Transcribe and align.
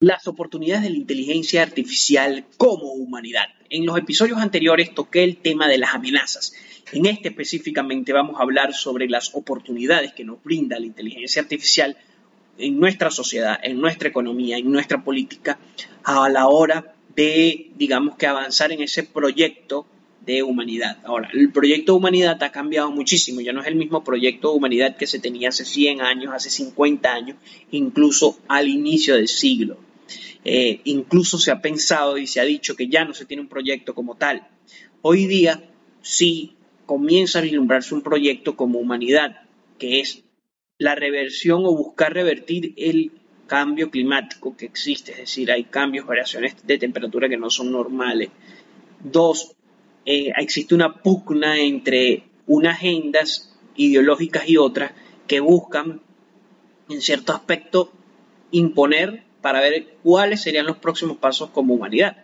las 0.00 0.28
oportunidades 0.28 0.84
de 0.84 0.90
la 0.90 0.96
inteligencia 0.96 1.60
artificial 1.62 2.44
como 2.56 2.92
humanidad. 2.92 3.46
En 3.68 3.84
los 3.84 3.98
episodios 3.98 4.38
anteriores 4.38 4.94
toqué 4.94 5.24
el 5.24 5.38
tema 5.38 5.66
de 5.66 5.78
las 5.78 5.92
amenazas. 5.92 6.54
En 6.92 7.06
este 7.06 7.30
específicamente 7.30 8.12
vamos 8.12 8.38
a 8.38 8.44
hablar 8.44 8.72
sobre 8.74 9.08
las 9.08 9.34
oportunidades 9.34 10.12
que 10.12 10.24
nos 10.24 10.42
brinda 10.42 10.78
la 10.78 10.86
inteligencia 10.86 11.42
artificial 11.42 11.96
en 12.58 12.78
nuestra 12.78 13.10
sociedad, 13.10 13.58
en 13.60 13.80
nuestra 13.80 14.08
economía, 14.08 14.56
en 14.56 14.70
nuestra 14.70 15.02
política, 15.02 15.58
a 16.04 16.28
la 16.28 16.46
hora 16.46 16.94
de, 17.16 17.70
digamos 17.74 18.16
que 18.16 18.28
avanzar 18.28 18.70
en 18.70 18.82
ese 18.82 19.02
proyecto 19.02 19.84
de 20.24 20.44
humanidad. 20.44 20.98
Ahora, 21.04 21.28
el 21.32 21.50
proyecto 21.50 21.92
de 21.92 21.98
humanidad 21.98 22.40
ha 22.42 22.52
cambiado 22.52 22.92
muchísimo, 22.92 23.40
ya 23.40 23.52
no 23.52 23.62
es 23.62 23.66
el 23.66 23.74
mismo 23.74 24.04
proyecto 24.04 24.50
de 24.50 24.58
humanidad 24.58 24.96
que 24.96 25.08
se 25.08 25.18
tenía 25.18 25.48
hace 25.48 25.64
100 25.64 26.02
años, 26.02 26.32
hace 26.32 26.50
50 26.50 27.12
años, 27.12 27.36
incluso 27.72 28.38
al 28.46 28.68
inicio 28.68 29.16
del 29.16 29.26
siglo. 29.26 29.87
Eh, 30.44 30.80
incluso 30.84 31.38
se 31.38 31.50
ha 31.50 31.60
pensado 31.60 32.18
y 32.18 32.26
se 32.26 32.40
ha 32.40 32.44
dicho 32.44 32.76
que 32.76 32.88
ya 32.88 33.04
no 33.04 33.14
se 33.14 33.26
tiene 33.26 33.42
un 33.42 33.48
proyecto 33.48 33.94
como 33.94 34.16
tal. 34.16 34.46
Hoy 35.02 35.26
día 35.26 35.70
sí 36.02 36.56
comienza 36.86 37.38
a 37.38 37.42
vislumbrarse 37.42 37.94
un 37.94 38.02
proyecto 38.02 38.56
como 38.56 38.78
humanidad, 38.78 39.42
que 39.78 40.00
es 40.00 40.24
la 40.78 40.94
reversión 40.94 41.64
o 41.66 41.76
buscar 41.76 42.14
revertir 42.14 42.72
el 42.76 43.12
cambio 43.46 43.90
climático 43.90 44.56
que 44.56 44.66
existe, 44.66 45.12
es 45.12 45.18
decir, 45.18 45.50
hay 45.50 45.64
cambios, 45.64 46.06
variaciones 46.06 46.54
de 46.66 46.78
temperatura 46.78 47.28
que 47.28 47.36
no 47.36 47.50
son 47.50 47.72
normales. 47.72 48.30
Dos, 49.00 49.56
eh, 50.04 50.32
existe 50.36 50.74
una 50.74 51.02
pugna 51.02 51.58
entre 51.58 52.24
unas 52.46 52.76
agendas 52.76 53.54
ideológicas 53.76 54.48
y 54.48 54.56
otras 54.56 54.92
que 55.26 55.40
buscan, 55.40 56.00
en 56.88 57.00
cierto 57.00 57.32
aspecto, 57.32 57.92
imponer 58.50 59.24
para 59.40 59.60
ver 59.60 59.96
cuáles 60.02 60.40
serían 60.40 60.66
los 60.66 60.78
próximos 60.78 61.16
pasos 61.16 61.50
como 61.50 61.74
humanidad. 61.74 62.16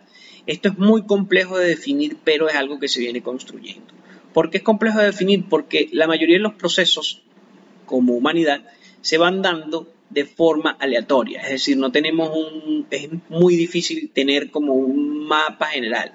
Esto 0.45 0.69
es 0.69 0.77
muy 0.77 1.03
complejo 1.03 1.57
de 1.57 1.67
definir, 1.67 2.17
pero 2.23 2.47
es 2.47 2.55
algo 2.55 2.79
que 2.79 2.87
se 2.87 2.99
viene 2.99 3.21
construyendo. 3.21 3.93
¿Por 4.33 4.49
qué 4.49 4.57
es 4.57 4.63
complejo 4.63 4.99
de 4.99 5.05
definir? 5.05 5.45
Porque 5.49 5.89
la 5.91 6.07
mayoría 6.07 6.35
de 6.35 6.43
los 6.43 6.53
procesos 6.53 7.23
como 7.85 8.13
humanidad 8.13 8.63
se 9.01 9.17
van 9.17 9.41
dando 9.41 9.91
de 10.09 10.25
forma 10.25 10.71
aleatoria, 10.79 11.41
es 11.41 11.49
decir, 11.49 11.77
no 11.77 11.91
tenemos 11.91 12.29
un, 12.29 12.85
es 12.89 13.09
muy 13.29 13.55
difícil 13.55 14.11
tener 14.11 14.51
como 14.51 14.73
un 14.73 15.27
mapa 15.27 15.67
general. 15.67 16.13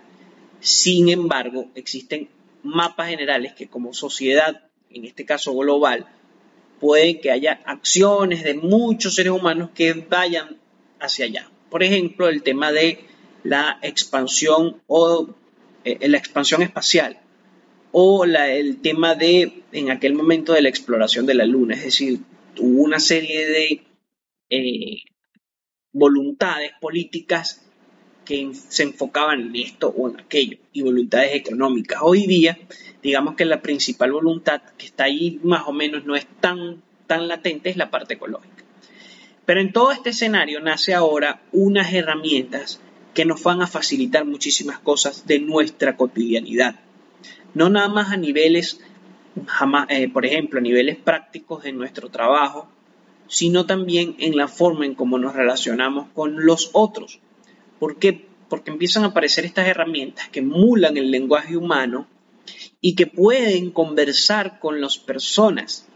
Sin 0.60 1.08
embargo, 1.08 1.66
existen 1.74 2.28
mapas 2.62 3.08
generales 3.08 3.52
que 3.54 3.68
como 3.68 3.92
sociedad, 3.92 4.62
en 4.90 5.04
este 5.04 5.24
caso 5.24 5.54
global, 5.54 6.06
puede 6.78 7.20
que 7.20 7.30
haya 7.30 7.60
acciones 7.64 8.44
de 8.44 8.54
muchos 8.54 9.14
seres 9.14 9.32
humanos 9.32 9.70
que 9.74 9.92
vayan 9.92 10.58
hacia 11.00 11.26
allá. 11.26 11.50
Por 11.70 11.82
ejemplo, 11.82 12.28
el 12.28 12.42
tema 12.42 12.72
de 12.72 13.04
la 13.42 13.78
expansión 13.82 14.82
o 14.86 15.28
eh, 15.84 16.08
la 16.08 16.18
expansión 16.18 16.62
espacial 16.62 17.18
o 17.92 18.24
el 18.24 18.80
tema 18.80 19.14
de 19.14 19.62
en 19.72 19.90
aquel 19.90 20.14
momento 20.14 20.52
de 20.52 20.62
la 20.62 20.68
exploración 20.68 21.26
de 21.26 21.34
la 21.34 21.44
luna, 21.44 21.74
es 21.74 21.84
decir, 21.84 22.20
hubo 22.58 22.82
una 22.82 23.00
serie 23.00 23.46
de 23.46 23.82
eh, 24.50 25.02
voluntades 25.92 26.72
políticas 26.80 27.66
que 28.24 28.52
se 28.54 28.84
enfocaban 28.84 29.40
en 29.40 29.56
esto 29.56 29.88
o 29.88 30.08
en 30.08 30.20
aquello 30.20 30.58
y 30.72 30.82
voluntades 30.82 31.34
económicas. 31.34 32.00
Hoy 32.02 32.26
día, 32.26 32.58
digamos 33.02 33.34
que 33.34 33.44
la 33.44 33.60
principal 33.60 34.12
voluntad 34.12 34.62
que 34.78 34.86
está 34.86 35.04
ahí 35.04 35.40
más 35.42 35.66
o 35.66 35.72
menos 35.72 36.04
no 36.04 36.14
es 36.14 36.26
tan, 36.40 36.82
tan 37.06 37.26
latente, 37.26 37.70
es 37.70 37.76
la 37.76 37.90
parte 37.90 38.14
ecológica. 38.14 38.64
Pero 39.50 39.62
en 39.62 39.72
todo 39.72 39.90
este 39.90 40.10
escenario 40.10 40.60
nace 40.60 40.94
ahora 40.94 41.42
unas 41.50 41.92
herramientas 41.92 42.80
que 43.14 43.24
nos 43.24 43.42
van 43.42 43.62
a 43.62 43.66
facilitar 43.66 44.24
muchísimas 44.24 44.78
cosas 44.78 45.26
de 45.26 45.40
nuestra 45.40 45.96
cotidianidad. 45.96 46.76
No 47.54 47.68
nada 47.68 47.88
más 47.88 48.12
a 48.12 48.16
niveles, 48.16 48.80
eh, 49.88 50.08
por 50.08 50.24
ejemplo, 50.24 50.60
a 50.60 50.62
niveles 50.62 50.98
prácticos 50.98 51.64
de 51.64 51.72
nuestro 51.72 52.10
trabajo, 52.10 52.68
sino 53.26 53.66
también 53.66 54.14
en 54.20 54.36
la 54.36 54.46
forma 54.46 54.86
en 54.86 54.94
cómo 54.94 55.18
nos 55.18 55.34
relacionamos 55.34 56.06
con 56.14 56.46
los 56.46 56.70
otros. 56.72 57.18
¿Por 57.80 57.98
qué? 57.98 58.28
Porque 58.48 58.70
empiezan 58.70 59.02
a 59.02 59.08
aparecer 59.08 59.44
estas 59.44 59.66
herramientas 59.66 60.28
que 60.28 60.38
emulan 60.38 60.96
el 60.96 61.10
lenguaje 61.10 61.56
humano 61.56 62.06
y 62.80 62.94
que 62.94 63.08
pueden 63.08 63.72
conversar 63.72 64.60
con 64.60 64.80
las 64.80 64.96
personas 64.96 65.89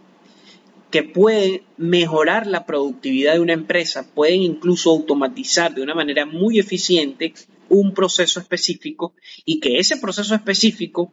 que 0.94 1.02
pueden 1.02 1.64
mejorar 1.76 2.46
la 2.46 2.66
productividad 2.66 3.32
de 3.32 3.40
una 3.40 3.52
empresa, 3.52 4.06
pueden 4.14 4.42
incluso 4.42 4.90
automatizar 4.90 5.74
de 5.74 5.82
una 5.82 5.92
manera 5.92 6.24
muy 6.24 6.60
eficiente 6.60 7.34
un 7.68 7.94
proceso 7.94 8.38
específico 8.38 9.12
y 9.44 9.58
que 9.58 9.80
ese 9.80 9.96
proceso 9.96 10.36
específico 10.36 11.12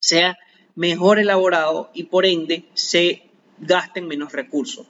sea 0.00 0.36
mejor 0.74 1.20
elaborado 1.20 1.92
y 1.94 2.02
por 2.02 2.26
ende 2.26 2.64
se 2.74 3.30
gasten 3.60 4.08
menos 4.08 4.32
recursos. 4.32 4.88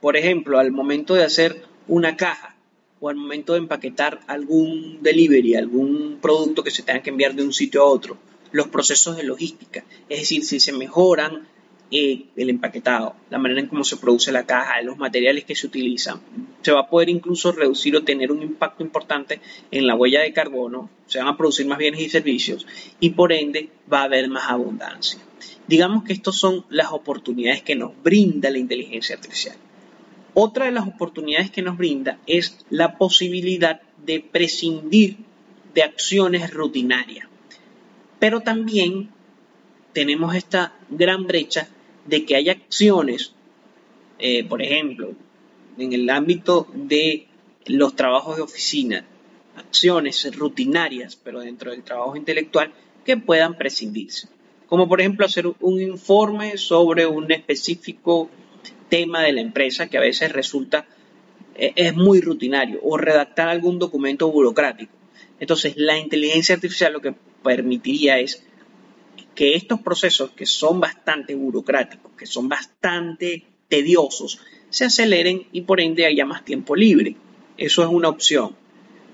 Por 0.00 0.16
ejemplo, 0.16 0.58
al 0.58 0.72
momento 0.72 1.14
de 1.14 1.22
hacer 1.22 1.62
una 1.86 2.16
caja 2.16 2.56
o 2.98 3.10
al 3.10 3.14
momento 3.14 3.52
de 3.52 3.60
empaquetar 3.60 4.22
algún 4.26 5.04
delivery, 5.04 5.54
algún 5.54 6.18
producto 6.20 6.64
que 6.64 6.72
se 6.72 6.82
tenga 6.82 7.04
que 7.04 7.10
enviar 7.10 7.36
de 7.36 7.44
un 7.44 7.52
sitio 7.52 7.82
a 7.82 7.88
otro, 7.88 8.18
los 8.50 8.66
procesos 8.66 9.16
de 9.16 9.22
logística. 9.22 9.84
Es 10.08 10.18
decir, 10.18 10.44
si 10.44 10.58
se 10.58 10.72
mejoran 10.72 11.46
el 11.90 12.50
empaquetado, 12.50 13.16
la 13.30 13.38
manera 13.38 13.60
en 13.60 13.66
cómo 13.66 13.82
se 13.82 13.96
produce 13.96 14.30
la 14.30 14.46
caja, 14.46 14.80
los 14.82 14.96
materiales 14.96 15.44
que 15.44 15.56
se 15.56 15.66
utilizan. 15.66 16.20
Se 16.62 16.72
va 16.72 16.80
a 16.80 16.88
poder 16.88 17.08
incluso 17.08 17.52
reducir 17.52 17.96
o 17.96 18.04
tener 18.04 18.30
un 18.30 18.42
impacto 18.42 18.82
importante 18.82 19.40
en 19.70 19.86
la 19.86 19.96
huella 19.96 20.20
de 20.20 20.32
carbono, 20.32 20.88
se 21.06 21.18
van 21.18 21.28
a 21.28 21.36
producir 21.36 21.66
más 21.66 21.78
bienes 21.78 22.00
y 22.00 22.08
servicios 22.08 22.66
y 23.00 23.10
por 23.10 23.32
ende 23.32 23.70
va 23.92 24.02
a 24.02 24.04
haber 24.04 24.28
más 24.28 24.48
abundancia. 24.48 25.18
Digamos 25.66 26.04
que 26.04 26.12
estas 26.12 26.36
son 26.36 26.64
las 26.68 26.92
oportunidades 26.92 27.62
que 27.62 27.74
nos 27.74 27.92
brinda 28.02 28.50
la 28.50 28.58
inteligencia 28.58 29.16
artificial. 29.16 29.56
Otra 30.34 30.66
de 30.66 30.72
las 30.72 30.86
oportunidades 30.86 31.50
que 31.50 31.62
nos 31.62 31.76
brinda 31.76 32.18
es 32.26 32.64
la 32.70 32.96
posibilidad 32.96 33.80
de 34.04 34.20
prescindir 34.20 35.16
de 35.74 35.82
acciones 35.82 36.52
rutinarias. 36.52 37.26
Pero 38.20 38.40
también 38.40 39.10
tenemos 39.92 40.34
esta 40.34 40.74
gran 40.88 41.26
brecha 41.26 41.68
de 42.06 42.24
que 42.24 42.36
haya 42.36 42.52
acciones, 42.52 43.34
eh, 44.18 44.44
por 44.44 44.62
ejemplo, 44.62 45.12
en 45.78 45.92
el 45.92 46.08
ámbito 46.10 46.66
de 46.74 47.26
los 47.66 47.94
trabajos 47.96 48.36
de 48.36 48.42
oficina, 48.42 49.06
acciones 49.56 50.34
rutinarias, 50.36 51.16
pero 51.16 51.40
dentro 51.40 51.70
del 51.70 51.82
trabajo 51.82 52.16
intelectual, 52.16 52.72
que 53.04 53.16
puedan 53.16 53.56
prescindirse. 53.56 54.28
Como 54.66 54.88
por 54.88 55.00
ejemplo 55.00 55.26
hacer 55.26 55.46
un 55.46 55.80
informe 55.80 56.56
sobre 56.56 57.06
un 57.06 57.30
específico 57.32 58.30
tema 58.88 59.22
de 59.22 59.32
la 59.32 59.40
empresa 59.40 59.88
que 59.88 59.98
a 59.98 60.02
veces 60.02 60.32
resulta 60.32 60.86
eh, 61.54 61.72
es 61.76 61.94
muy 61.94 62.20
rutinario 62.20 62.80
o 62.82 62.96
redactar 62.96 63.48
algún 63.48 63.78
documento 63.78 64.30
burocrático. 64.30 64.92
Entonces 65.38 65.74
la 65.76 65.98
inteligencia 65.98 66.54
artificial 66.54 66.92
lo 66.92 67.00
que 67.00 67.14
permitiría 67.42 68.18
es 68.18 68.44
que 69.34 69.54
estos 69.54 69.80
procesos 69.80 70.30
que 70.30 70.46
son 70.46 70.80
bastante 70.80 71.34
burocráticos, 71.34 72.12
que 72.16 72.26
son 72.26 72.48
bastante 72.48 73.44
tediosos, 73.68 74.40
se 74.68 74.84
aceleren 74.84 75.46
y 75.52 75.62
por 75.62 75.80
ende 75.80 76.06
haya 76.06 76.24
más 76.24 76.44
tiempo 76.44 76.76
libre. 76.76 77.16
Eso 77.56 77.82
es 77.82 77.88
una 77.88 78.08
opción. 78.08 78.54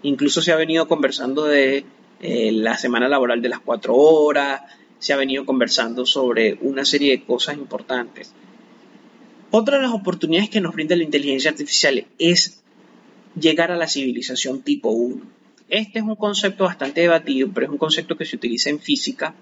Incluso 0.03 0.43
se 0.43 0.53
ha 0.53 0.57
venido 0.57 0.89
conversando 0.89 1.45
de 1.45 1.85
eh, 2.21 2.53
la 2.53 2.77
semana 2.77 3.09
laboral 3.09 3.43
de 3.43 3.49
las 3.49 3.61
cuatro 3.61 3.95
horas, 3.95 4.63
se 4.99 5.13
ha 5.13 5.17
venido 5.17 5.45
conversando 5.45 6.07
sobre 6.07 6.59
una 6.61 6.85
serie 6.85 7.11
de 7.13 7.25
cosas 7.25 7.57
importantes. 7.57 8.33
Otra 9.51 9.77
de 9.77 9.83
las 9.83 9.93
oportunidades 9.93 10.51
que 10.51 10.61
nos 10.61 10.75
brinda 10.75 10.97
la 10.97 11.05
inteligencia 11.05 11.51
artificial 11.51 12.07
es 12.19 12.63
llegar 13.39 13.71
a 13.71 13.77
la 13.77 13.87
civilización 13.87 14.63
tipo 14.63 14.91
1. 14.91 15.23
Este 15.69 15.99
es 15.99 16.05
un 16.05 16.17
concepto 16.17 16.65
bastante 16.65 17.01
debatido, 17.01 17.51
pero 17.53 17.67
es 17.67 17.73
un 17.73 17.79
concepto 17.79 18.17
que 18.17 18.25
se 18.25 18.37
utiliza 18.37 18.71
en 18.71 18.81
física 18.81 19.35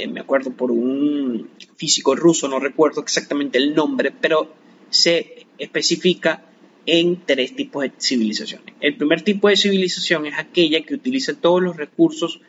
eh, 0.00 0.08
me 0.08 0.20
acuerdo 0.20 0.52
por 0.52 0.70
un 0.70 1.50
físico 1.76 2.14
ruso, 2.14 2.48
no 2.48 2.58
recuerdo 2.58 3.02
exactamente 3.02 3.58
el 3.58 3.74
nombre, 3.74 4.12
pero 4.18 4.52
se 4.88 5.46
especifica 5.58 6.44
en 6.86 7.20
tres 7.24 7.54
tipos 7.54 7.82
de 7.82 7.92
civilizaciones. 7.98 8.74
El 8.80 8.96
primer 8.96 9.22
tipo 9.22 9.48
de 9.48 9.56
civilización 9.56 10.26
es 10.26 10.38
aquella 10.38 10.80
que 10.80 10.94
utiliza 10.94 11.34
todos 11.34 11.62
los 11.62 11.76
recursos 11.76 12.40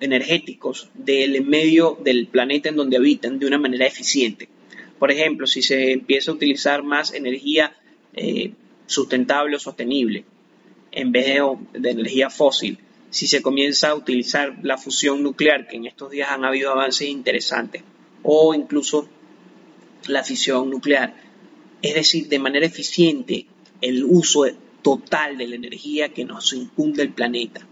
energéticos 0.00 0.88
del 0.94 1.44
medio 1.44 1.98
del 2.02 2.26
planeta 2.26 2.68
en 2.68 2.76
donde 2.76 2.96
habitan 2.96 3.38
de 3.38 3.46
una 3.46 3.58
manera 3.58 3.86
eficiente. 3.86 4.48
Por 4.98 5.10
ejemplo, 5.10 5.46
si 5.46 5.62
se 5.62 5.92
empieza 5.92 6.30
a 6.30 6.34
utilizar 6.34 6.82
más 6.82 7.12
energía 7.12 7.74
eh, 8.14 8.52
sustentable 8.86 9.56
o 9.56 9.58
sostenible 9.58 10.24
en 10.92 11.10
vez 11.10 11.26
de, 11.72 11.90
energía 11.90 12.30
fósil, 12.30 12.78
si 13.12 13.26
se 13.26 13.42
comienza 13.42 13.90
a 13.90 13.94
utilizar 13.94 14.56
la 14.62 14.78
fusión 14.78 15.22
nuclear, 15.22 15.68
que 15.68 15.76
en 15.76 15.84
estos 15.84 16.10
días 16.10 16.30
han 16.30 16.46
habido 16.46 16.70
avances 16.72 17.08
interesantes, 17.08 17.82
o 18.22 18.54
incluso 18.54 19.06
la 20.08 20.24
fisión 20.24 20.70
nuclear, 20.70 21.14
es 21.82 21.94
decir, 21.94 22.28
de 22.28 22.38
manera 22.38 22.64
eficiente 22.64 23.44
el 23.82 24.02
uso 24.04 24.46
total 24.80 25.36
de 25.36 25.46
la 25.46 25.56
energía 25.56 26.08
que 26.08 26.24
nos 26.24 26.54
incumbe 26.54 27.02
el 27.02 27.12
planeta, 27.12 27.68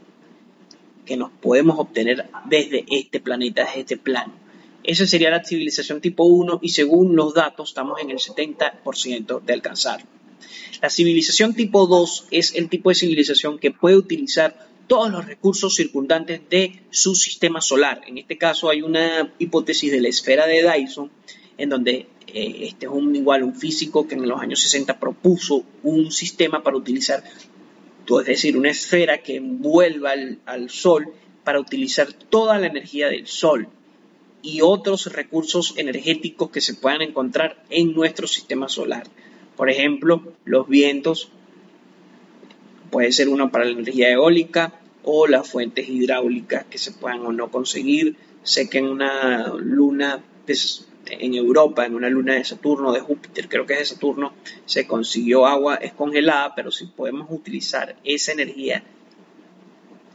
que 1.06 1.16
nos 1.16 1.30
podemos 1.30 1.78
obtener 1.78 2.28
desde 2.44 2.84
este 2.90 3.18
planeta, 3.18 3.64
desde 3.64 3.80
este 3.80 3.96
plano. 3.96 4.34
Esa 4.82 5.06
sería 5.06 5.30
la 5.30 5.42
civilización 5.42 6.02
tipo 6.02 6.24
1 6.24 6.58
y 6.60 6.68
según 6.68 7.16
los 7.16 7.32
datos 7.32 7.70
estamos 7.70 7.98
en 7.98 8.10
el 8.10 8.18
70% 8.18 9.40
de 9.40 9.52
alcanzarlo. 9.54 10.06
La 10.82 10.90
civilización 10.90 11.54
tipo 11.54 11.86
2 11.86 12.26
es 12.30 12.54
el 12.54 12.68
tipo 12.68 12.90
de 12.90 12.94
civilización 12.94 13.58
que 13.58 13.70
puede 13.70 13.96
utilizar 13.96 14.69
todos 14.90 15.12
los 15.12 15.24
recursos 15.24 15.76
circundantes 15.76 16.40
de 16.50 16.82
su 16.90 17.14
sistema 17.14 17.60
solar. 17.60 18.00
En 18.08 18.18
este 18.18 18.36
caso 18.36 18.68
hay 18.68 18.82
una 18.82 19.32
hipótesis 19.38 19.92
de 19.92 20.00
la 20.00 20.08
esfera 20.08 20.48
de 20.48 20.68
Dyson 20.68 21.12
en 21.56 21.68
donde 21.68 22.08
eh, 22.26 22.56
este 22.62 22.86
es 22.86 22.92
un 22.92 23.14
igual 23.14 23.44
un 23.44 23.54
físico 23.54 24.08
que 24.08 24.16
en 24.16 24.28
los 24.28 24.40
años 24.40 24.58
60 24.58 24.98
propuso 24.98 25.62
un 25.84 26.10
sistema 26.10 26.64
para 26.64 26.76
utilizar, 26.76 27.22
es 27.22 28.26
decir, 28.26 28.56
una 28.56 28.70
esfera 28.70 29.22
que 29.22 29.36
envuelva 29.36 30.10
al, 30.44 30.70
Sol 30.70 31.14
para 31.44 31.60
utilizar 31.60 32.12
toda 32.12 32.58
la 32.58 32.66
energía 32.66 33.06
del 33.10 33.28
Sol 33.28 33.68
y 34.42 34.60
otros 34.60 35.06
recursos 35.12 35.74
energéticos 35.76 36.50
que 36.50 36.60
se 36.60 36.74
puedan 36.74 37.02
encontrar 37.02 37.62
en 37.70 37.94
nuestro 37.94 38.26
sistema 38.26 38.68
solar. 38.68 39.04
Por 39.56 39.70
ejemplo, 39.70 40.34
los 40.44 40.66
vientos, 40.66 41.30
puede 42.90 43.12
ser 43.12 43.28
uno 43.28 43.52
para 43.52 43.66
la 43.66 43.70
energía 43.70 44.10
eólica 44.10 44.79
o 45.04 45.26
las 45.26 45.48
fuentes 45.48 45.88
hidráulicas 45.88 46.64
que 46.66 46.78
se 46.78 46.92
puedan 46.92 47.20
o 47.20 47.32
no 47.32 47.50
conseguir. 47.50 48.16
Sé 48.42 48.68
que 48.68 48.78
en 48.78 48.86
una 48.86 49.48
luna 49.54 50.22
en 51.10 51.34
Europa, 51.34 51.86
en 51.86 51.94
una 51.94 52.08
luna 52.08 52.34
de 52.34 52.44
Saturno, 52.44 52.92
de 52.92 53.00
Júpiter, 53.00 53.48
creo 53.48 53.66
que 53.66 53.74
es 53.74 53.78
de 53.80 53.84
Saturno, 53.86 54.34
se 54.66 54.86
consiguió 54.86 55.46
agua, 55.46 55.76
es 55.76 55.92
congelada, 55.92 56.54
pero 56.54 56.70
si 56.70 56.86
podemos 56.86 57.28
utilizar 57.30 57.96
esa 58.04 58.32
energía 58.32 58.84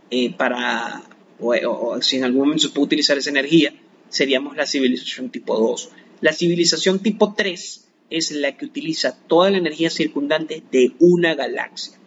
eh, 0.09 0.33
para, 0.33 1.03
o, 1.39 2.01
si 2.01 2.17
en 2.17 2.23
algún 2.23 2.41
momento 2.41 2.67
se 2.67 2.73
puede 2.73 2.85
utilizar 2.85 3.17
esa 3.17 3.29
energía, 3.29 3.73
seríamos 4.09 4.55
la 4.55 4.65
civilización 4.65 5.29
tipo 5.29 5.57
2. 5.57 5.89
La 6.21 6.33
civilización 6.33 6.99
tipo 6.99 7.33
3 7.33 7.87
es 8.09 8.31
la 8.31 8.55
que 8.55 8.65
utiliza 8.65 9.17
toda 9.27 9.49
la 9.49 9.57
energía 9.57 9.89
circundante 9.89 10.63
de 10.71 10.93
una 10.99 11.35
galaxia. 11.35 11.97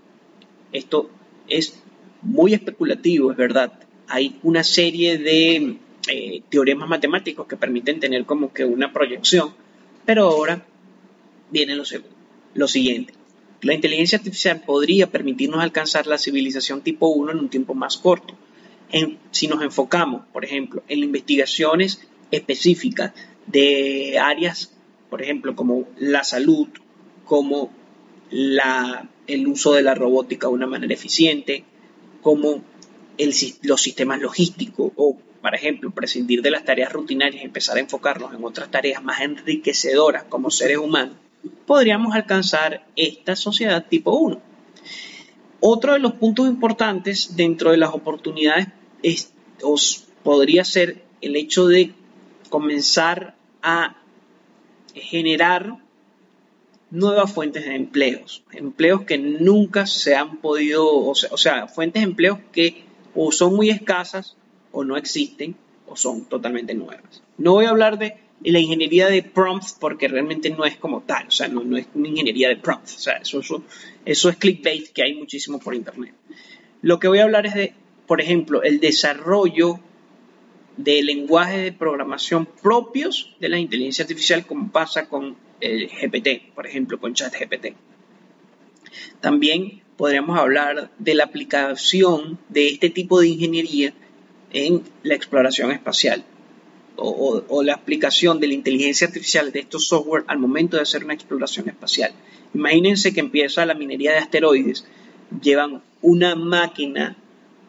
Esto 0.73 1.11
es 1.49 1.75
muy 2.29 2.55
especulativo, 2.55 3.31
es 3.31 3.37
verdad. 3.37 3.73
Hay 4.07 4.39
una 4.43 4.63
serie 4.63 5.19
de 5.19 5.77
eh, 6.09 6.43
teoremas 6.49 6.89
matemáticos 6.89 7.47
que 7.47 7.57
permiten 7.57 8.01
tener 8.01 8.25
como 8.25 8.53
que 8.53 8.65
una 8.65 8.93
proyección, 8.93 9.53
pero 10.05 10.25
ahora 10.29 10.65
viene 11.51 11.75
lo, 11.75 11.85
lo 12.55 12.69
siguiente. 12.69 13.15
La 13.63 13.75
inteligencia 13.75 14.19
artificial 14.19 14.63
podría 14.65 15.11
permitirnos 15.11 15.61
alcanzar 15.61 16.07
la 16.07 16.19
civilización 16.19 16.83
tipo 16.83 17.09
1 17.09 17.33
en 17.33 17.39
un 17.39 17.49
tiempo 17.49 17.75
más 17.75 17.97
corto. 17.97 18.35
si 19.33 19.49
nos 19.49 19.63
enfocamos, 19.63 20.23
por 20.33 20.45
ejemplo, 20.45 20.83
en 20.89 21.01
investigaciones 21.01 22.01
específicas 22.31 23.13
de 23.47 24.19
áreas, 24.19 24.73
por 25.11 25.23
ejemplo, 25.23 25.57
como 25.57 25.89
la 25.99 26.23
salud, 26.25 26.69
como 27.25 27.71
la, 28.31 29.09
el 29.27 29.47
uso 29.49 29.73
de 29.73 29.83
la 29.83 29.95
robótica 29.95 30.47
de 30.47 30.53
una 30.53 30.67
manera 30.67 30.95
eficiente, 30.95 31.65
como 32.23 32.63
los 33.63 33.83
sistemas 33.83 34.21
logísticos 34.21 34.93
o 34.97 35.17
por 35.41 35.55
ejemplo, 35.55 35.91
prescindir 35.91 36.43
de 36.43 36.51
las 36.51 36.65
tareas 36.65 36.93
rutinarias 36.93 37.43
y 37.43 37.47
empezar 37.47 37.77
a 37.77 37.81
enfocarnos 37.81 38.35
en 38.35 38.45
otras 38.45 38.71
tareas 38.71 39.03
más 39.03 39.21
enriquecedoras 39.21 40.25
como 40.25 40.51
seres 40.51 40.79
humanos, 40.79 41.17
podríamos 41.67 42.15
alcanzar 42.15 42.87
esta 42.97 43.37
sociedad 43.37 43.87
tipo 43.89 44.13
1. 44.19 44.41
Otro 45.61 45.93
de 45.93 45.99
los 46.01 46.15
puntos 46.15 46.49
importantes 46.49 47.37
dentro 47.37 47.71
de 47.71 47.77
las 47.77 47.95
oportunidades 47.95 48.69
podría 50.23 50.65
ser 50.65 51.05
el 51.21 51.37
hecho 51.37 51.67
de 51.67 51.93
comenzar 52.49 53.37
a 53.63 53.97
generar 54.95 55.79
nuevas 56.91 57.33
fuentes 57.33 57.65
de 57.65 57.75
empleos, 57.75 58.43
empleos 58.53 59.03
que 59.03 59.19
nunca 59.19 59.87
se 59.87 60.15
han 60.15 60.39
podido, 60.39 60.87
o 60.87 61.15
sea, 61.15 61.31
o 61.33 61.37
sea 61.37 61.67
fuentes 61.69 62.03
de 62.03 62.09
empleos 62.09 62.39
que 62.53 62.85
o 63.15 63.33
son 63.33 63.57
muy 63.57 63.71
escasas 63.71 64.37
o 64.73 64.85
no 64.85 64.97
existen 64.97 65.57
o 65.87 65.97
son 65.97 66.25
totalmente 66.27 66.75
nuevas. 66.75 67.23
No 67.37 67.53
voy 67.53 67.67
a 67.67 67.71
hablar 67.71 67.99
de 67.99 68.17
la 68.43 68.59
ingeniería 68.59 69.09
de 69.09 69.23
prompts 69.23 69.77
porque 69.79 70.09
realmente 70.09 70.51
no 70.51 70.65
es 70.65 70.77
como 70.77 71.03
tal, 71.03 71.29
o 71.29 71.31
sea, 71.31 71.49
no, 71.49 71.77
es 71.77 71.87
una 71.95 72.09
ingeniería 72.09 72.49
de 72.49 72.57
prompts, 72.57 72.97
o 72.97 73.01
sea, 73.01 73.15
eso, 73.17 73.41
eso, 74.05 74.29
es 74.29 74.37
clickbait 74.37 74.91
que 74.93 75.03
hay 75.03 75.15
muchísimo 75.15 75.59
por 75.59 75.75
internet. 75.75 76.15
Lo 76.83 76.99
que 76.99 77.09
voy 77.09 77.19
a 77.19 77.25
hablar 77.25 77.47
es 77.47 77.55
de, 77.55 77.75
por 78.07 78.21
ejemplo, 78.21 78.63
el 78.63 78.81
desarrollo 78.81 79.81
de 80.77 81.03
lenguajes 81.03 81.65
de 81.65 81.73
programación 81.73 82.47
propios 82.47 83.35
de 83.41 83.49
la 83.49 83.59
inteligencia 83.59 84.05
artificial 84.05 84.47
como 84.47 84.71
pasa 84.71 85.09
con 85.09 85.37
GPT, 85.61 86.55
por 86.55 86.67
ejemplo, 86.67 86.99
con 86.99 87.15
ChatGPT. 87.15 87.75
También 89.21 89.83
podríamos 89.97 90.39
hablar 90.39 90.91
de 90.99 91.15
la 91.15 91.25
aplicación 91.25 92.39
de 92.49 92.69
este 92.69 92.91
tipo 92.91 93.21
de 93.21 93.29
ingeniería 93.29 93.93
en 94.53 94.83
la 95.03 95.15
exploración 95.15 95.73
espacial 95.73 96.25
o, 96.97 97.63
la 97.63 97.75
aplicación 97.75 98.41
de 98.41 98.49
la 98.49 98.55
inteligencia 98.55 99.07
artificial 99.07 99.53
de 99.53 99.61
estos 99.61 99.87
software 99.87 100.25
al 100.27 100.39
momento 100.39 100.77
de 100.77 100.83
hacer 100.83 101.05
una 101.05 101.15
exploración 101.15 101.69
espacial. 101.69 102.13
Imagínense 102.55 103.13
que 103.13 103.21
empieza 103.21 103.67
la 103.67 103.75
minería 103.75 104.13
de 104.13 104.19
asteroides, 104.19 104.85
llevan 105.41 105.83
una 106.03 106.35
máquina 106.35 107.17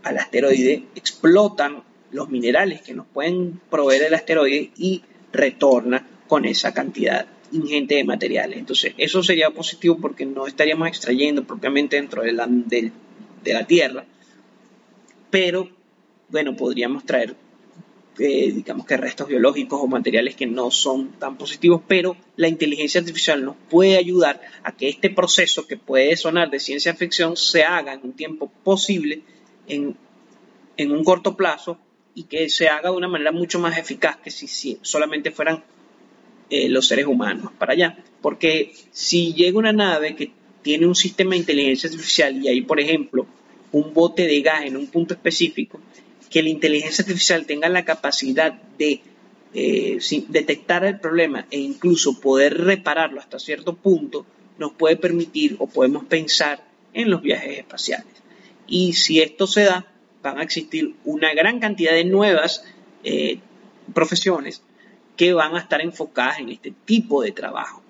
al 0.03 0.17
asteroide, 0.17 0.83
explotan 0.95 1.83
los 2.11 2.29
minerales 2.29 2.81
que 2.81 2.93
nos 2.93 3.05
pueden 3.07 3.59
proveer 3.69 4.03
el 4.03 4.13
asteroide 4.13 4.71
y 4.77 5.03
retorna 5.31 6.07
con 6.27 6.45
esa 6.45 6.73
cantidad 6.73 7.27
ingente 7.51 7.95
de 7.95 8.03
materiales. 8.03 8.57
Entonces, 8.57 8.93
eso 8.97 9.23
sería 9.23 9.49
positivo 9.49 9.97
porque 9.99 10.25
no 10.25 10.47
estaríamos 10.47 10.87
extrayendo 10.87 11.43
propiamente 11.43 11.95
dentro 11.95 12.23
de 12.23 12.31
la, 12.33 12.47
de 12.47 12.91
la 13.45 13.65
Tierra, 13.65 14.05
pero 15.29 15.69
bueno, 16.29 16.55
podríamos 16.55 17.05
traer, 17.05 17.35
eh, 18.19 18.51
digamos 18.51 18.85
que 18.85 18.97
restos 18.97 19.27
biológicos 19.27 19.79
o 19.81 19.87
materiales 19.87 20.35
que 20.35 20.45
no 20.45 20.71
son 20.71 21.13
tan 21.19 21.37
positivos, 21.37 21.81
pero 21.87 22.15
la 22.35 22.47
inteligencia 22.47 23.01
artificial 23.01 23.43
nos 23.43 23.55
puede 23.69 23.97
ayudar 23.97 24.41
a 24.63 24.75
que 24.75 24.89
este 24.89 25.09
proceso 25.09 25.67
que 25.67 25.77
puede 25.77 26.15
sonar 26.15 26.49
de 26.49 26.59
ciencia 26.59 26.93
ficción 26.93 27.35
se 27.35 27.63
haga 27.63 27.93
en 27.93 28.01
un 28.03 28.13
tiempo 28.13 28.51
posible, 28.63 29.21
en, 29.67 29.95
un 30.77 31.03
corto 31.03 31.35
plazo, 31.35 31.77
y 32.15 32.23
que 32.23 32.49
se 32.49 32.67
haga 32.67 32.89
de 32.89 32.97
una 32.97 33.07
manera 33.07 33.31
mucho 33.31 33.59
más 33.59 33.77
eficaz 33.77 34.17
que 34.17 34.31
si, 34.31 34.77
solamente 34.81 35.31
fueran 35.31 35.63
eh, 36.49 36.69
los 36.69 36.87
seres 36.87 37.05
humanos 37.05 37.51
para 37.57 37.73
allá. 37.73 37.97
Porque 38.21 38.73
si 38.91 39.33
llega 39.33 39.57
una 39.57 39.73
nave 39.73 40.15
que 40.15 40.31
tiene 40.61 40.87
un 40.87 40.95
sistema 40.95 41.31
de 41.31 41.37
inteligencia 41.37 41.89
artificial 41.89 42.43
y 42.43 42.47
hay, 42.47 42.61
por 42.61 42.79
ejemplo, 42.79 43.25
un 43.71 43.93
bote 43.93 44.27
de 44.27 44.41
gas 44.41 44.65
en 44.65 44.77
un 44.77 44.87
punto 44.87 45.13
específico, 45.13 45.79
que 46.29 46.43
la 46.43 46.49
inteligencia 46.49 47.03
artificial 47.03 47.45
tenga 47.45 47.69
la 47.69 47.85
capacidad 47.85 48.53
de 48.77 49.01
eh, 49.53 49.99
detectar 50.27 50.83
el 50.85 50.99
problema 50.99 51.47
e 51.49 51.59
incluso 51.59 52.19
poder 52.19 52.57
repararlo 52.57 53.19
hasta 53.19 53.39
cierto 53.39 53.75
punto, 53.75 54.25
nos 54.57 54.73
puede 54.73 54.95
permitir 54.95 55.55
o 55.59 55.67
podemos 55.67 56.05
pensar 56.05 56.63
en 56.93 57.09
los 57.09 57.21
viajes 57.21 57.59
espaciales. 57.59 58.13
Y 58.67 58.93
si 58.93 59.21
esto 59.21 59.47
se 59.47 59.63
da, 59.63 59.87
van 60.21 60.39
a 60.39 60.43
existir 60.43 60.93
una 61.05 61.33
gran 61.33 61.59
cantidad 61.59 61.93
de 61.93 62.03
nuevas 62.03 62.63
eh, 63.03 63.39
profesiones 63.93 64.61
que 65.19 65.33
van 65.33 65.53
a 65.53 65.59
estar 65.59 65.81
enfocadas 65.81 66.39
en 66.39 66.47
este 66.47 66.71
tipo 66.85 67.21
de 67.21 67.33
trabajo. 67.33 67.83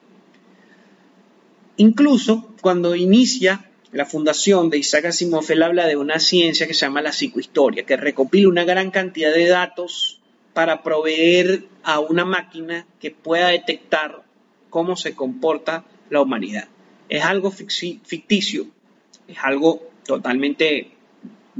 Incluso 1.77 2.55
cuando 2.59 2.95
inicia 2.95 3.69
la 3.91 4.07
fundación 4.07 4.71
de 4.71 4.79
Isaac 4.79 5.05
Asimov 5.05 5.45
habla 5.63 5.85
de 5.85 5.95
una 5.95 6.17
ciencia 6.17 6.65
que 6.65 6.73
se 6.73 6.87
llama 6.87 7.03
la 7.03 7.11
psicohistoria, 7.11 7.85
que 7.85 7.97
recopila 7.97 8.49
una 8.49 8.63
gran 8.63 8.89
cantidad 8.89 9.31
de 9.31 9.47
datos 9.47 10.19
para 10.55 10.81
proveer 10.81 11.67
a 11.83 11.99
una 11.99 12.25
máquina 12.25 12.87
que 12.99 13.11
pueda 13.11 13.49
detectar 13.49 14.23
cómo 14.71 14.95
se 14.95 15.13
comporta 15.13 15.85
la 16.09 16.21
humanidad. 16.21 16.67
es 17.09 17.23
algo 17.23 17.51
ficticio, 17.51 18.65
es 19.27 19.37
algo 19.43 19.87
totalmente 20.03 20.97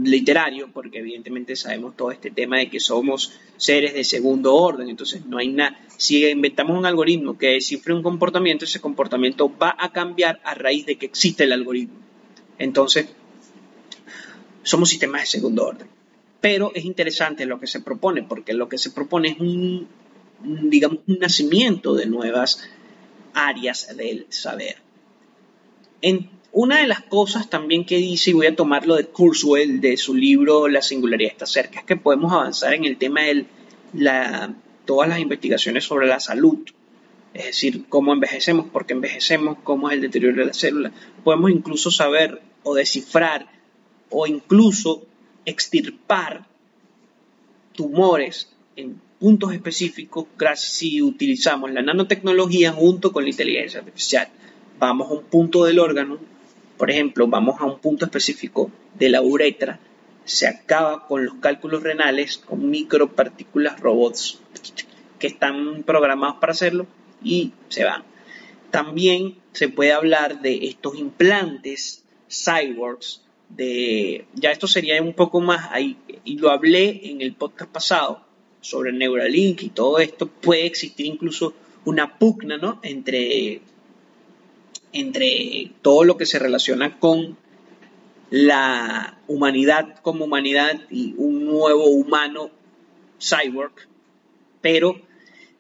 literario, 0.04 0.70
porque 0.72 1.00
evidentemente 1.00 1.56
sabemos 1.56 1.96
todo 1.96 2.12
este 2.12 2.32
tema 2.32 2.58
de 2.58 2.70
que 2.70 2.80
somos 2.80 3.34
seres 3.58 3.94
de 3.94 4.04
segundo 4.04 4.56
orden, 4.56 4.90
entonces 4.90 5.26
no 5.26 5.38
hay 5.38 5.50
nada. 5.50 5.80
Si 5.98 6.26
inventamos 6.28 6.78
un 6.78 6.86
algoritmo 6.86 7.38
que 7.38 7.48
descifre 7.50 7.94
un 7.94 8.04
comportamiento, 8.04 8.66
ese 8.66 8.80
comportamiento 8.80 9.52
va 9.58 9.76
a 9.78 9.92
cambiar 9.92 10.40
a 10.44 10.54
raíz 10.54 10.86
de 10.86 10.98
que 10.98 11.06
existe 11.08 11.44
el 11.44 11.52
algoritmo. 11.52 11.98
Entonces, 12.58 13.08
somos 14.64 14.90
sistemas 14.90 15.22
de 15.22 15.28
segundo 15.28 15.66
orden. 15.66 15.88
Pero 16.42 16.72
es 16.74 16.86
interesante 16.86 17.46
lo 17.46 17.60
que 17.60 17.68
se 17.68 17.82
propone, 17.82 18.24
porque 18.24 18.54
lo 18.54 18.70
que 18.70 18.78
se 18.78 18.92
propone 18.92 19.30
es 19.30 19.40
un, 19.40 19.88
digamos, 20.70 21.00
un 21.08 21.20
nacimiento 21.20 21.96
de 21.96 22.06
nuevas 22.06 22.70
áreas 23.34 23.96
del 23.98 24.26
saber. 24.30 24.78
En 26.02 26.39
una 26.52 26.80
de 26.80 26.88
las 26.88 27.02
cosas 27.02 27.50
también 27.50 27.86
que 27.86 27.98
dice, 27.98 28.32
y 28.32 28.34
voy 28.34 28.48
a 28.48 28.56
tomarlo 28.56 28.96
de 28.96 29.06
Kurzweil, 29.06 29.82
de 29.82 29.98
su 29.98 30.16
libro 30.16 30.68
La 30.68 30.82
singularidad 30.82 31.32
está 31.32 31.46
cerca, 31.46 31.80
es 31.80 31.86
que 31.86 31.96
podemos 31.96 32.34
avanzar 32.34 32.74
en 32.74 32.86
el 32.86 32.98
tema 32.98 33.22
de 33.22 33.46
la, 33.94 34.54
todas 34.86 35.08
las 35.08 35.20
investigaciones 35.20 35.84
sobre 35.84 36.08
la 36.08 36.20
salud. 36.20 36.60
Es 37.34 37.46
decir, 37.46 37.86
cómo 37.90 38.14
envejecemos, 38.14 38.68
por 38.70 38.86
qué 38.86 38.94
envejecemos, 38.94 39.58
cómo 39.64 39.90
es 39.90 39.96
el 39.96 40.02
deterioro 40.02 40.38
de 40.38 40.46
la 40.48 40.54
célula. 40.54 40.92
Podemos 41.24 41.52
incluso 41.52 41.92
saber 41.92 42.42
o 42.64 42.74
descifrar 42.74 43.48
o 44.10 44.26
incluso 44.26 45.04
extirpar 45.46 46.48
tumores 47.74 48.50
en 48.76 49.00
puntos 49.20 49.54
específicos 49.54 50.26
si 50.56 51.02
utilizamos 51.02 51.72
la 51.72 51.82
nanotecnología 51.82 52.72
junto 52.72 53.12
con 53.12 53.24
la 53.24 53.30
inteligencia 53.30 53.80
artificial. 53.82 54.30
Vamos 54.80 55.12
a 55.12 55.14
un 55.14 55.24
punto 55.24 55.66
del 55.66 55.80
órgano, 55.80 56.18
por 56.80 56.90
ejemplo, 56.90 57.28
vamos 57.28 57.60
a 57.60 57.66
un 57.66 57.80
punto 57.80 58.06
específico 58.06 58.72
de 58.98 59.10
la 59.10 59.22
uretra, 59.22 59.82
se 60.24 60.48
acaba 60.48 61.06
con 61.08 61.26
los 61.26 61.36
cálculos 61.36 61.84
renales 61.84 62.38
con 62.38 62.70
micropartículas 62.70 63.82
robots 63.82 64.40
que 65.20 65.28
están 65.28 65.84
programados 65.84 66.38
para 66.40 66.54
hacerlo 66.54 66.88
y 67.22 67.52
se 67.68 67.84
van. 67.84 68.06
También 68.72 69.36
se 69.52 69.68
puede 69.68 69.92
hablar 69.92 70.42
de 70.42 70.68
estos 70.68 70.98
implantes 70.98 72.06
cyborgs 72.30 73.24
de 73.50 74.26
ya 74.36 74.52
esto 74.52 74.68
sería 74.68 75.02
un 75.02 75.14
poco 75.14 75.42
más 75.42 75.70
ahí 75.72 75.98
y 76.24 76.38
lo 76.38 76.50
hablé 76.50 77.10
en 77.10 77.20
el 77.20 77.34
podcast 77.34 77.72
pasado 77.72 78.26
sobre 78.62 78.94
Neuralink 78.94 79.64
y 79.64 79.70
todo 79.70 80.00
esto 80.00 80.28
puede 80.28 80.66
existir 80.66 81.08
incluso 81.08 81.54
una 81.84 82.18
pugna 82.18 82.58
¿no? 82.58 82.80
entre 82.84 83.60
entre 84.94 85.72
todo 85.82 86.04
lo 86.04 86.18
que 86.18 86.26
se 86.26 86.40
relaciona 86.40 87.00
con 87.00 87.38
la 88.30 89.18
humanidad 89.28 90.00
como 90.02 90.26
humanidad 90.26 90.82
y 90.90 91.14
un 91.18 91.46
nuevo 91.46 91.86
humano 91.86 92.52
cyborg, 93.20 93.74
pero 94.62 95.02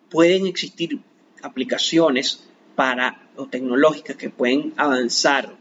pueden 0.10 0.48
existir 0.48 1.00
aplicaciones 1.42 2.48
para 2.76 3.30
o 3.36 3.48
tecnológicas 3.48 4.16
que 4.16 4.30
pueden 4.30 4.74
avanzar 4.78 5.56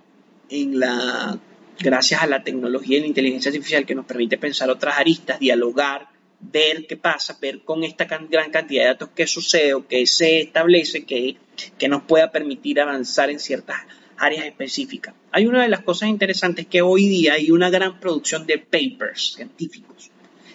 en 0.51 0.79
la 0.81 1.39
gracias 1.79 2.23
a 2.23 2.27
la 2.27 2.43
tecnología 2.43 2.99
y 2.99 3.03
la 3.03 3.07
inteligencia 3.07 3.51
artificial 3.51 3.87
que 3.87 3.95
nos 3.95 4.07
permite 4.07 4.37
pensar 4.37 4.69
otras 4.71 4.99
aristas, 4.99 5.39
dialogar, 5.39 6.09
ver 6.41 6.87
qué 6.87 6.97
pasa, 6.97 7.37
ver 7.41 7.61
con 7.63 7.85
esta 7.85 8.05
gran 8.05 8.51
cantidad 8.51 8.83
de 8.83 8.89
datos 8.89 9.11
qué 9.15 9.27
sucede 9.27 9.75
o 9.75 9.87
qué 9.87 10.07
se 10.07 10.41
establece 10.41 11.05
que, 11.05 11.37
que 11.79 11.89
nos 11.89 12.03
pueda 12.03 12.31
permitir 12.31 12.81
avanzar 12.81 13.31
en 13.31 13.41
ciertas 13.41 13.77
áreas 14.17 14.47
específicas. 14.47 15.15
Hay 15.33 15.47
una 15.47 15.63
de 15.63 15.69
las 15.69 15.83
cosas 15.83 16.09
interesantes 16.09 16.67
que 16.67 16.83
hoy 16.83 17.09
día 17.09 17.35
hay 17.35 17.51
una 17.51 17.71
gran 17.71 17.99
producción 18.01 18.47
de 18.47 18.59
papers 18.59 19.35
científicos, 19.35 20.11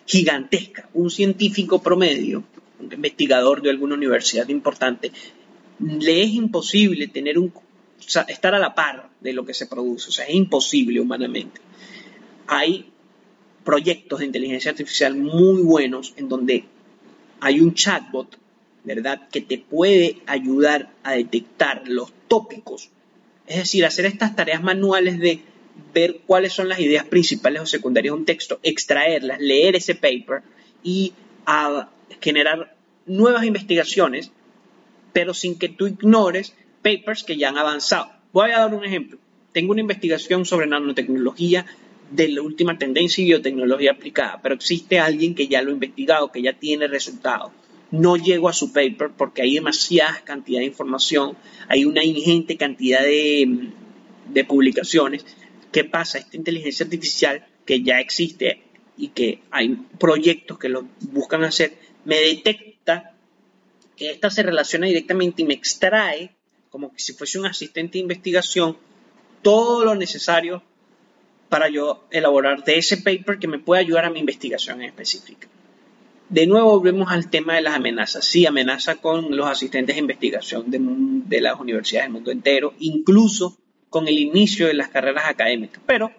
gigantesca. 0.06 0.90
Un 0.94 1.10
científico 1.10 1.82
promedio, 1.82 2.44
un 2.80 2.92
investigador 2.92 3.62
de 3.62 3.70
alguna 3.70 3.96
universidad 3.96 4.48
importante, 4.50 5.12
le 5.80 6.24
es 6.24 6.34
imposible 6.34 7.08
tener 7.08 7.38
un 7.40 7.54
estar 8.28 8.54
a 8.54 8.60
la 8.60 8.76
par 8.76 9.10
de 9.22 9.34
lo 9.34 9.46
que 9.46 9.54
se 9.54 9.68
produce. 9.68 10.10
O 10.10 10.12
sea, 10.12 10.26
es 10.26 10.36
imposible 10.36 11.00
humanamente. 11.00 11.62
Hay 12.48 12.93
proyectos 13.64 14.20
de 14.20 14.26
inteligencia 14.26 14.72
artificial 14.72 15.16
muy 15.16 15.62
buenos 15.62 16.14
en 16.18 16.30
donde 16.30 16.66
hay 17.40 17.60
un 17.60 17.74
chatbot, 17.74 18.38
¿verdad?, 18.84 19.28
que 19.32 19.42
te 19.42 19.58
puede 19.58 20.18
ayudar 20.26 20.92
a 21.04 21.14
detectar 21.14 21.84
los 21.88 22.14
tópicos. 22.28 22.90
Es 23.48 23.58
decir, 23.58 23.86
hacer 23.86 24.06
estas 24.06 24.36
tareas 24.36 24.64
manuales 24.64 25.20
de 25.20 25.42
ver 25.94 26.22
cuáles 26.26 26.54
son 26.54 26.70
las 26.70 26.80
ideas 26.80 27.06
principales 27.06 27.62
o 27.62 27.66
secundarias 27.66 28.14
de 28.14 28.20
un 28.20 28.26
texto, 28.26 28.60
extraerlas, 28.64 29.40
leer 29.40 29.76
ese 29.76 29.96
paper 29.96 30.42
y 30.84 31.14
a 31.46 31.90
generar 32.22 32.76
nuevas 33.06 33.44
investigaciones, 33.46 34.32
pero 35.12 35.34
sin 35.34 35.58
que 35.58 35.70
tú 35.70 35.88
ignores 35.88 36.56
papers 36.82 37.24
que 37.24 37.38
ya 37.38 37.50
han 37.50 37.58
avanzado. 37.58 38.12
Voy 38.32 38.52
a 38.52 38.60
dar 38.60 38.74
un 38.74 38.86
ejemplo. 38.86 39.18
Tengo 39.52 39.72
una 39.72 39.82
investigación 39.82 40.46
sobre 40.46 40.68
nanotecnología 40.68 41.66
de 42.12 42.28
la 42.30 42.42
última 42.42 42.78
tendencia 42.78 43.22
y 43.22 43.26
biotecnología 43.26 43.92
aplicada, 43.92 44.40
pero 44.42 44.56
existe 44.56 45.00
alguien 45.00 45.36
que 45.36 45.48
ya 45.48 45.62
lo 45.62 45.72
ha 45.72 45.74
investigado, 45.74 46.32
que 46.32 46.42
ya 46.42 46.54
tiene 46.54 46.88
resultados. 46.88 47.52
No 47.92 48.18
llego 48.18 48.50
a 48.50 48.54
su 48.54 48.74
paper 48.74 49.12
porque 49.18 49.42
hay 49.42 49.56
demasiada 49.56 50.22
cantidad 50.24 50.60
de 50.60 50.66
información, 50.66 51.38
hay 51.68 51.86
una 51.86 52.04
ingente 52.04 52.58
cantidad 52.58 53.02
de, 53.02 54.46
publicaciones. 54.48 55.26
¿Qué 55.72 55.84
pasa? 55.84 56.18
Esta 56.18 56.38
inteligencia 56.38 56.86
artificial 56.86 57.46
que 57.66 57.82
ya 57.82 58.00
existe 58.00 58.64
y 58.98 59.10
que 59.10 59.42
hay 59.52 59.76
proyectos 60.00 60.60
que 60.60 60.70
lo 60.70 60.88
buscan 61.12 61.44
hacer, 61.44 61.74
me 62.06 62.18
detecta 62.18 63.16
que 63.96 64.12
esta 64.12 64.30
se 64.30 64.44
relaciona 64.44 64.88
directamente 64.88 65.42
y 65.42 65.46
me 65.46 65.54
extrae 65.54 66.32
como 66.74 66.92
si 66.96 67.14
fuese 67.14 67.38
un 67.38 67.46
asistente 67.46 67.94
de 67.94 68.00
investigación, 68.00 68.76
todo 69.44 69.86
lo 69.86 69.94
necesario 69.94 70.64
para 71.54 71.70
yo 71.70 72.06
elaborar 72.10 72.64
ese 72.66 72.98
paper 72.98 73.38
que 73.38 73.48
me 73.48 73.60
puede 73.60 73.82
ayudar 73.82 74.06
a 74.06 74.10
mi 74.10 74.20
investigación 74.20 74.82
en 74.82 74.90
específica. 74.90 75.48
De 76.28 76.48
nuevo 76.48 76.80
volvemos 76.80 77.12
al 77.12 77.30
tema 77.30 77.54
de 77.54 77.62
las 77.62 77.76
amenazas. 77.76 78.26
Sí, 78.26 78.48
amenaza 78.48 78.96
con 78.96 79.38
los 79.38 79.46
asistentes 79.46 79.96
de 79.96 80.02
investigación 80.02 80.72
de, 80.72 80.80
de 80.82 81.42
las 81.42 81.60
universidades 81.60 82.08
del 82.08 82.14
mundo 82.14 82.32
entero, 82.32 82.74
incluso 82.80 83.56
con 83.92 84.08
el 84.08 84.18
inicio 84.18 84.66
de 84.66 84.74
las 84.74 84.90
carreras 84.90 85.26
académicas. 85.28 85.80
Pero 85.86 86.10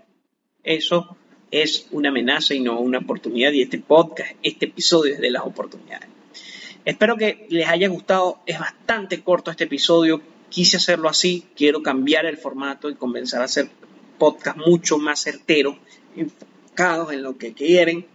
eso 0.63 1.17
es 1.51 1.89
una 1.91 2.11
amenaza 2.11 2.55
y 2.55 2.61
no 2.61 2.79
una 2.79 2.99
oportunidad. 2.99 3.51
Y 3.51 3.63
este 3.63 3.81
podcast, 3.81 4.37
este 4.45 4.67
episodio 4.67 5.15
es 5.15 5.21
de 5.21 5.33
las 5.33 5.43
oportunidades. 5.43 6.09
Espero 6.85 7.17
que 7.17 7.49
les 7.51 7.67
haya 7.67 7.89
gustado. 7.89 8.39
Es 8.47 8.61
bastante 8.61 9.21
corto 9.25 9.51
este 9.51 9.65
episodio 9.65 10.23
quise 10.49 10.77
hacerlo 10.77 11.09
así, 11.09 11.49
quiero 11.57 11.83
cambiar 11.83 12.27
el 12.27 12.37
formato 12.37 12.89
y 12.89 12.95
comenzar 12.95 13.43
a 13.43 13.47
hacer 13.47 13.69
podcast 14.19 14.57
mucho 14.57 14.99
más 14.99 15.23
certeros, 15.23 15.77
enfocados 16.17 17.13
en 17.13 17.23
lo 17.23 17.37
que 17.37 17.53
quieren. 17.53 18.07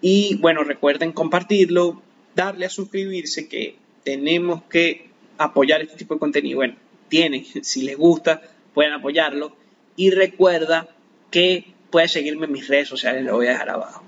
Y 0.00 0.36
bueno, 0.36 0.64
recuerden 0.64 1.12
compartirlo, 1.12 2.02
darle 2.34 2.66
a 2.66 2.70
suscribirse, 2.70 3.48
que 3.48 3.76
tenemos 4.04 4.62
que 4.64 5.10
apoyar 5.38 5.82
este 5.82 5.96
tipo 5.96 6.14
de 6.14 6.20
contenido. 6.20 6.56
Bueno, 6.56 6.76
tienen, 7.08 7.44
si 7.62 7.82
les 7.82 7.96
gusta, 7.96 8.42
pueden 8.74 8.92
apoyarlo. 8.92 9.56
Y 9.96 10.10
recuerda 10.10 10.88
que 11.30 11.74
puedes 11.90 12.12
seguirme 12.12 12.46
en 12.46 12.52
mis 12.52 12.68
redes 12.68 12.88
sociales, 12.88 13.24
lo 13.24 13.34
voy 13.34 13.46
a 13.46 13.50
dejar 13.50 13.70
abajo. 13.70 14.02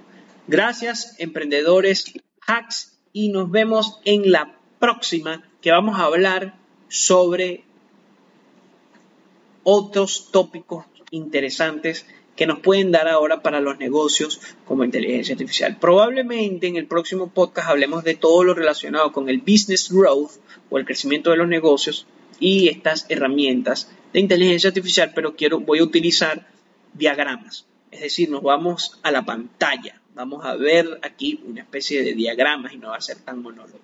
Gracias, 0.46 1.14
emprendedores, 1.18 2.14
hacks, 2.46 2.98
y 3.12 3.28
nos 3.28 3.50
vemos 3.50 4.00
en 4.04 4.30
la 4.32 4.56
próxima 4.78 5.48
que 5.60 5.70
vamos 5.70 5.98
a 5.98 6.04
hablar 6.04 6.54
sobre 6.88 7.64
otros 9.64 10.30
tópicos 10.32 10.86
interesantes 11.12 12.06
que 12.34 12.46
nos 12.46 12.60
pueden 12.60 12.90
dar 12.90 13.06
ahora 13.08 13.42
para 13.42 13.60
los 13.60 13.78
negocios 13.78 14.40
como 14.64 14.84
inteligencia 14.84 15.34
artificial. 15.34 15.76
Probablemente 15.78 16.66
en 16.66 16.76
el 16.76 16.86
próximo 16.86 17.28
podcast 17.28 17.68
hablemos 17.68 18.02
de 18.02 18.14
todo 18.14 18.42
lo 18.42 18.54
relacionado 18.54 19.12
con 19.12 19.28
el 19.28 19.38
business 19.38 19.92
growth 19.92 20.32
o 20.70 20.78
el 20.78 20.86
crecimiento 20.86 21.30
de 21.30 21.36
los 21.36 21.46
negocios 21.48 22.06
y 22.40 22.68
estas 22.68 23.06
herramientas 23.08 23.92
de 24.12 24.20
inteligencia 24.20 24.68
artificial, 24.68 25.12
pero 25.14 25.36
quiero 25.36 25.60
voy 25.60 25.78
a 25.80 25.84
utilizar 25.84 26.48
diagramas, 26.94 27.66
es 27.90 28.00
decir, 28.00 28.30
nos 28.30 28.42
vamos 28.42 28.98
a 29.02 29.10
la 29.10 29.24
pantalla, 29.24 30.00
vamos 30.14 30.44
a 30.44 30.56
ver 30.56 30.98
aquí 31.02 31.40
una 31.46 31.60
especie 31.60 32.02
de 32.02 32.14
diagramas 32.14 32.72
y 32.72 32.78
no 32.78 32.88
va 32.88 32.96
a 32.96 33.00
ser 33.00 33.18
tan 33.18 33.42
monólogo. 33.42 33.80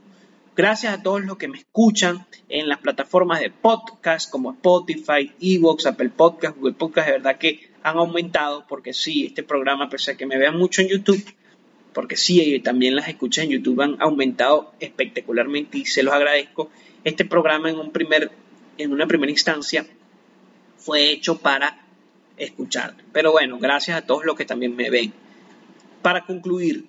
Gracias 0.58 0.92
a 0.92 1.04
todos 1.04 1.24
los 1.24 1.36
que 1.36 1.46
me 1.46 1.58
escuchan 1.58 2.26
en 2.48 2.68
las 2.68 2.78
plataformas 2.78 3.38
de 3.38 3.48
podcast 3.48 4.28
como 4.28 4.54
Spotify, 4.54 5.32
Evox, 5.40 5.86
Apple 5.86 6.08
Podcast, 6.08 6.56
Google 6.56 6.74
Podcast, 6.74 7.06
de 7.06 7.12
verdad 7.12 7.38
que 7.38 7.70
han 7.84 7.96
aumentado 7.96 8.66
porque 8.66 8.92
sí, 8.92 9.26
este 9.26 9.44
programa, 9.44 9.88
pese 9.88 10.10
a 10.10 10.16
que 10.16 10.26
me 10.26 10.36
vean 10.36 10.58
mucho 10.58 10.82
en 10.82 10.88
YouTube, 10.88 11.24
porque 11.92 12.16
sí, 12.16 12.58
también 12.58 12.96
las 12.96 13.06
escuchas 13.06 13.44
en 13.44 13.50
YouTube 13.50 13.80
han 13.82 14.02
aumentado 14.02 14.72
espectacularmente 14.80 15.78
y 15.78 15.84
se 15.84 16.02
los 16.02 16.12
agradezco. 16.12 16.72
Este 17.04 17.24
programa 17.24 17.70
en, 17.70 17.78
un 17.78 17.92
primer, 17.92 18.32
en 18.78 18.92
una 18.92 19.06
primera 19.06 19.30
instancia 19.30 19.86
fue 20.76 21.08
hecho 21.08 21.38
para 21.38 21.86
escuchar. 22.36 22.96
Pero 23.12 23.30
bueno, 23.30 23.60
gracias 23.60 23.96
a 23.96 24.04
todos 24.04 24.24
los 24.24 24.34
que 24.34 24.44
también 24.44 24.74
me 24.74 24.90
ven. 24.90 25.12
Para 26.02 26.26
concluir, 26.26 26.86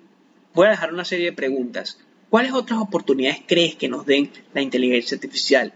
voy 0.56 0.66
a 0.66 0.72
dejar 0.72 0.92
una 0.92 1.06
serie 1.06 1.26
de 1.26 1.34
preguntas. 1.34 2.00
¿Cuáles 2.30 2.54
otras 2.54 2.80
oportunidades 2.80 3.42
crees 3.48 3.76
que 3.76 3.90
nos 3.90 4.06
den 4.06 4.30
la 4.54 4.62
inteligencia 4.62 5.16
artificial? 5.16 5.74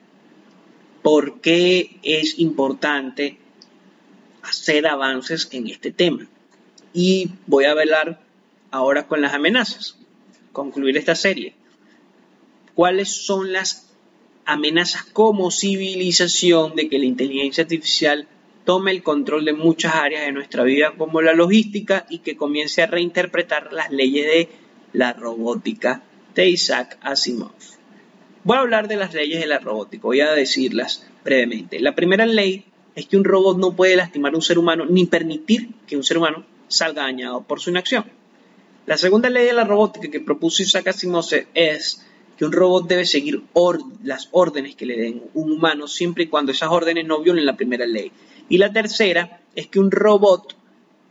¿Por 1.02 1.42
qué 1.42 1.98
es 2.04 2.38
importante 2.38 3.38
hacer 4.44 4.86
avances 4.86 5.50
en 5.52 5.68
este 5.68 5.92
tema? 5.92 6.28
Y 6.94 7.32
voy 7.48 7.66
a 7.66 7.72
hablar 7.72 8.22
ahora 8.70 9.08
con 9.08 9.22
las 9.22 9.34
amenazas, 9.34 9.98
concluir 10.52 10.96
esta 10.96 11.16
serie. 11.16 11.56
¿Cuáles 12.76 13.10
son 13.26 13.52
las 13.52 13.92
amenazas 14.46 15.06
como 15.06 15.50
civilización 15.50 16.76
de 16.76 16.88
que 16.88 17.00
la 17.00 17.06
inteligencia 17.06 17.64
artificial 17.64 18.28
tome 18.64 18.92
el 18.92 19.02
control 19.02 19.46
de 19.46 19.54
muchas 19.54 19.96
áreas 19.96 20.26
de 20.26 20.32
nuestra 20.32 20.64
vida 20.64 20.94
como 20.98 21.22
la 21.22 21.34
logística 21.34 22.06
y 22.10 22.20
que 22.20 22.38
comience 22.38 22.84
a 22.84 22.88
reinterpretar 22.88 23.74
las 23.74 23.90
leyes 23.90 24.26
de 24.26 24.50
la 24.94 25.14
robótica 25.14 26.04
de 26.36 26.50
Isaac 26.50 26.98
Asimov. 27.02 27.52
Voy 28.44 28.58
a 28.58 28.62
hablar 28.62 28.88
de 28.88 28.96
las 28.96 29.14
leyes 29.14 29.40
de 29.40 29.48
la 29.48 29.60
robótica, 29.60 30.04
voy 30.04 30.22
a 30.22 30.32
decirlas 30.34 31.06
brevemente. 31.24 31.80
La 31.80 31.96
primera 31.96 32.26
ley 32.26 32.66
es 32.96 33.06
que 33.06 33.18
un 33.18 33.24
robot 33.24 33.58
no 33.58 33.76
puede 33.76 33.96
lastimar 33.96 34.34
a 34.34 34.36
un 34.36 34.42
ser 34.42 34.60
humano 34.60 34.86
ni 34.86 35.06
permitir 35.06 35.70
que 35.88 35.96
un 35.96 36.04
ser 36.04 36.18
humano 36.18 36.46
salga 36.68 37.04
dañado 37.04 37.42
por 37.42 37.60
su 37.60 37.70
inacción. 37.70 38.06
La 38.86 38.98
segunda 38.98 39.30
ley 39.30 39.46
de 39.46 39.54
la 39.54 39.64
robótica 39.64 40.12
que 40.12 40.20
propuso 40.20 40.62
Isaac 40.62 40.88
Asimov 40.88 41.26
es 41.54 42.06
que 42.38 42.46
un 42.46 42.52
robot 42.52 42.88
debe 42.88 43.06
seguir 43.06 43.44
las 44.04 44.28
órdenes 44.32 44.76
que 44.76 44.86
le 44.86 44.98
den 44.98 45.24
un 45.34 45.52
humano 45.52 45.88
siempre 45.88 46.26
y 46.26 46.28
cuando 46.28 46.52
esas 46.52 46.70
órdenes 46.70 47.06
no 47.06 47.22
violen 47.22 47.46
la 47.46 47.56
primera 47.56 47.86
ley. 47.86 48.12
Y 48.50 48.58
la 48.58 48.74
tercera 48.74 49.40
es 49.56 49.68
que 49.68 49.80
un 49.80 49.92
robot 49.92 50.56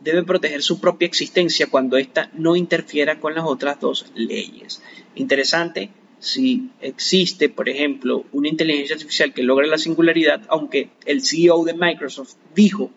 debe 0.03 0.23
proteger 0.23 0.61
su 0.61 0.79
propia 0.79 1.05
existencia 1.05 1.67
cuando 1.67 1.97
ésta 1.97 2.29
no 2.33 2.55
interfiera 2.55 3.19
con 3.19 3.33
las 3.35 3.45
otras 3.45 3.79
dos 3.79 4.05
leyes. 4.15 4.81
Interesante 5.15 5.89
si 6.19 6.69
existe, 6.81 7.49
por 7.49 7.67
ejemplo, 7.67 8.25
una 8.31 8.47
inteligencia 8.47 8.95
artificial 8.95 9.33
que 9.33 9.43
logre 9.43 9.67
la 9.67 9.77
singularidad, 9.77 10.41
aunque 10.47 10.89
el 11.05 11.21
CEO 11.21 11.65
de 11.65 11.73
Microsoft 11.73 12.35
dijo 12.55 12.91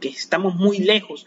que 0.00 0.08
estamos 0.08 0.56
muy 0.56 0.78
lejos 0.78 1.26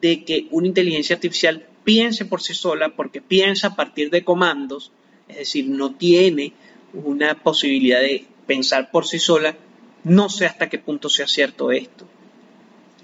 de 0.00 0.24
que 0.24 0.48
una 0.50 0.66
inteligencia 0.66 1.16
artificial 1.16 1.66
piense 1.84 2.24
por 2.24 2.42
sí 2.42 2.54
sola 2.54 2.94
porque 2.96 3.20
piensa 3.20 3.68
a 3.68 3.76
partir 3.76 4.10
de 4.10 4.24
comandos, 4.24 4.92
es 5.28 5.36
decir, 5.36 5.68
no 5.68 5.94
tiene 5.94 6.52
una 6.94 7.42
posibilidad 7.42 8.00
de 8.00 8.24
pensar 8.46 8.90
por 8.90 9.06
sí 9.06 9.18
sola, 9.18 9.56
no 10.04 10.28
sé 10.28 10.46
hasta 10.46 10.68
qué 10.68 10.78
punto 10.78 11.08
sea 11.08 11.26
cierto 11.26 11.70
esto. 11.70 12.06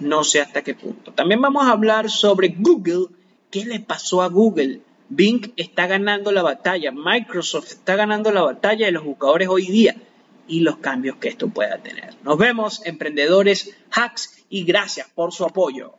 No 0.01 0.25
sé 0.25 0.41
hasta 0.41 0.63
qué 0.63 0.75
punto. 0.75 1.13
También 1.13 1.41
vamos 1.41 1.67
a 1.67 1.73
hablar 1.73 2.11
sobre 2.11 2.49
Google. 2.49 3.07
¿Qué 3.51 3.65
le 3.65 3.81
pasó 3.81 4.23
a 4.23 4.29
Google? 4.29 4.81
Bing 5.09 5.53
está 5.57 5.89
ganando 5.89 6.31
la 6.31 6.43
batalla, 6.43 6.93
Microsoft 6.93 7.73
está 7.73 7.97
ganando 7.97 8.31
la 8.31 8.43
batalla 8.43 8.87
de 8.87 8.93
los 8.93 9.05
buscadores 9.05 9.49
hoy 9.49 9.67
día 9.67 9.97
y 10.47 10.61
los 10.61 10.77
cambios 10.77 11.17
que 11.17 11.29
esto 11.29 11.49
pueda 11.49 11.79
tener. 11.79 12.15
Nos 12.23 12.39
vemos, 12.39 12.81
emprendedores, 12.87 13.75
hacks, 13.91 14.45
y 14.49 14.65
gracias 14.65 15.09
por 15.13 15.33
su 15.33 15.45
apoyo. 15.45 15.95